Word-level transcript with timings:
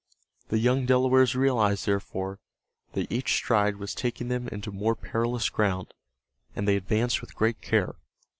The 0.49 0.57
young 0.57 0.87
Delawares 0.87 1.35
realized, 1.35 1.85
therefore, 1.85 2.39
that 2.93 3.11
each 3.11 3.33
stride 3.33 3.75
was 3.75 3.93
taking 3.93 4.29
them 4.29 4.47
into 4.47 4.71
more 4.71 4.95
perilous 4.95 5.47
ground, 5.47 5.93
and 6.55 6.67
they 6.67 6.75
advanced 6.75 7.21
with 7.21 7.35
great 7.35 7.61
care. 7.61 7.93